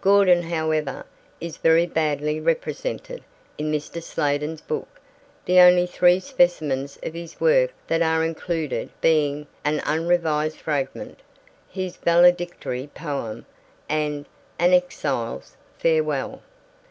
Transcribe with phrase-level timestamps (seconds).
[0.00, 1.04] Gordon, however,
[1.42, 3.22] is very badly represented
[3.58, 4.02] in Mr.
[4.02, 4.88] Sladen's book,
[5.44, 11.20] the only three specimens of his work that are included being an unrevised fragment,
[11.68, 13.44] his Valedictory Poem
[13.86, 14.24] and
[14.58, 16.40] An Exile's Farewell.